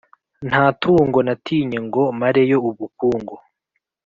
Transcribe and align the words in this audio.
Nta 0.49 0.63
tungo 0.81 1.19
natinye 1.25 1.77
Ngo 1.85 2.03
mareyo 2.19 2.57
ubukungu 2.69 3.35